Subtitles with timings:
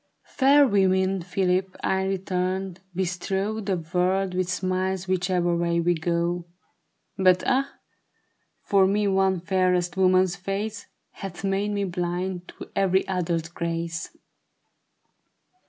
[0.27, 6.45] ''Fair women, Philip," I returned, "bestrow The world with smiles whichever way we go;
[7.19, 7.73] But ah,
[8.63, 14.09] for me one fairest woman's face Hath made me blind to ever} other's grace."